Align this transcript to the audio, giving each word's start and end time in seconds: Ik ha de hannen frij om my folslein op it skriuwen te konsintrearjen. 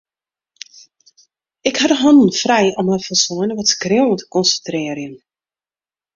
Ik 1.67 1.77
ha 1.79 1.87
de 1.91 1.95
hannen 2.01 2.31
frij 2.41 2.69
om 2.79 2.85
my 2.89 2.99
folslein 3.05 3.53
op 3.53 3.61
it 3.63 3.71
skriuwen 3.73 4.19
te 4.19 4.25
konsintrearjen. 4.33 5.15